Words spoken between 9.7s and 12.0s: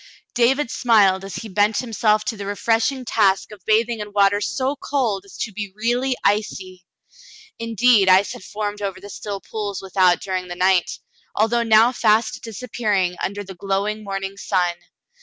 without during the night, although now